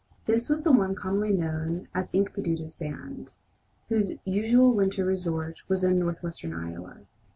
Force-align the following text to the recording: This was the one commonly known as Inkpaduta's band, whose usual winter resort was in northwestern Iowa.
This 0.25 0.49
was 0.49 0.63
the 0.63 0.71
one 0.71 0.95
commonly 0.95 1.31
known 1.31 1.87
as 1.93 2.09
Inkpaduta's 2.11 2.75
band, 2.75 3.33
whose 3.87 4.15
usual 4.25 4.73
winter 4.73 5.05
resort 5.05 5.59
was 5.67 5.83
in 5.83 5.99
northwestern 5.99 6.55
Iowa. 6.55 7.01